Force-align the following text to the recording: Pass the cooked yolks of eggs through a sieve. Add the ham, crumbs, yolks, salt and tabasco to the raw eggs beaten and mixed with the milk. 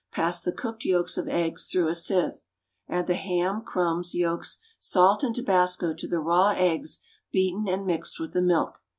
Pass 0.11 0.41
the 0.41 0.51
cooked 0.51 0.83
yolks 0.83 1.15
of 1.15 1.27
eggs 1.27 1.67
through 1.67 1.87
a 1.87 1.93
sieve. 1.93 2.41
Add 2.89 3.05
the 3.05 3.13
ham, 3.13 3.61
crumbs, 3.61 4.15
yolks, 4.15 4.57
salt 4.79 5.21
and 5.23 5.35
tabasco 5.35 5.93
to 5.93 6.07
the 6.07 6.19
raw 6.19 6.53
eggs 6.57 7.01
beaten 7.31 7.67
and 7.67 7.85
mixed 7.85 8.19
with 8.19 8.33
the 8.33 8.41
milk. 8.41 8.81